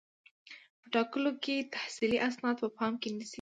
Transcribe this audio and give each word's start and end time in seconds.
په 0.79 0.87
ټاکلو 0.95 1.31
کې 1.43 1.55
تحصیلي 1.73 2.17
اسناد 2.27 2.55
په 2.61 2.67
پام 2.77 2.93
کې 3.01 3.09
نیسي. 3.15 3.29